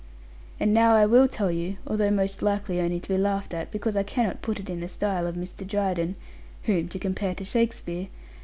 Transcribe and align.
And 0.59 0.73
now 0.73 0.95
I 0.95 1.05
will 1.05 1.27
tell 1.27 1.51
you, 1.51 1.77
although 1.85 2.09
most 2.09 2.41
likely 2.41 2.81
only 2.81 2.99
to 2.99 3.09
be 3.09 3.17
laughed 3.17 3.53
at, 3.53 3.69
because 3.69 3.95
I 3.95 4.01
cannot 4.01 4.41
put 4.41 4.59
it 4.59 4.67
in 4.67 4.79
the 4.79 4.89
style 4.89 5.27
of 5.27 5.35
Mr. 5.35 5.57
Dryden 5.67 6.15
whom 6.63 6.87
to 6.87 6.97
compare 6.97 7.35
to 7.35 7.45
Shakespeare! 7.45 8.07